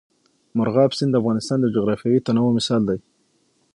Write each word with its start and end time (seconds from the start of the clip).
مورغاب 0.57 0.91
سیند 0.97 1.11
د 1.13 1.19
افغانستان 1.21 1.57
د 1.61 1.67
جغرافیوي 1.75 2.19
تنوع 2.25 2.49
مثال 2.57 2.81
دی. 2.89 2.99